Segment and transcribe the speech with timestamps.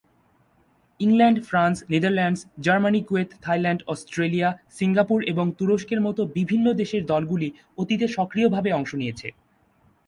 [0.99, 7.49] England, France, Netherlands, Germany, Kuwait, Thailand, Australia, Singapore এবং তুরস্কের মতো বিভিন্ন দেশের দলগুলি
[7.77, 9.27] অতীতে সক্রিয়ভাবে অংশ নিয়েছে।